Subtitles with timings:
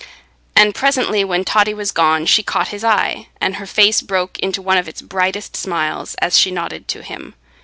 [0.55, 4.59] And presently, when Totty was gone, she caught his eye, and her face broke into
[4.59, 7.35] one of its brightest smiles, as she nodded to him.